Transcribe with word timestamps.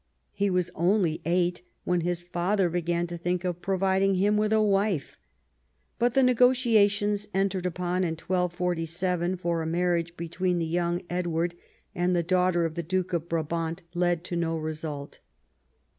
He 0.31 0.49
was 0.49 0.71
only 0.73 1.21
eight 1.25 1.61
when 1.83 2.01
his 2.01 2.23
father 2.23 2.69
began 2.69 3.05
to 3.05 3.19
think 3.19 3.43
of 3.43 3.61
providing 3.61 4.15
him 4.15 4.35
with 4.35 4.51
a 4.51 4.59
wife. 4.59 5.19
But 5.99 6.15
the 6.15 6.23
negotiations 6.23 7.27
entered 7.35 7.67
upon 7.67 8.03
in 8.03 8.13
1247 8.15 9.35
for 9.35 9.61
a 9.61 9.67
marriage 9.67 10.17
between 10.17 10.57
the 10.57 10.65
young 10.65 11.03
Edward 11.07 11.53
and 11.93 12.17
a 12.17 12.23
daughter 12.23 12.65
of 12.65 12.73
the 12.73 12.81
Duke 12.81 13.13
of 13.13 13.29
Brabant 13.29 13.83
led 13.93 14.23
to 14.23 14.35
no 14.35 14.57
result. 14.57 15.19